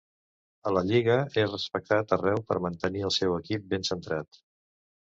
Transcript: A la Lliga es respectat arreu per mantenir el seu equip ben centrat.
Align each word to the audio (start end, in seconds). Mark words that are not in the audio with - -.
A 0.69 0.73
la 0.77 0.81
Lliga 0.91 1.17
es 1.43 1.53
respectat 1.53 2.17
arreu 2.19 2.43
per 2.49 2.59
mantenir 2.69 3.07
el 3.13 3.17
seu 3.21 3.39
equip 3.41 3.71
ben 3.77 3.89
centrat. 3.93 4.43